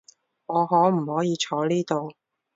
[0.47, 2.11] 我可唔可以坐呢度？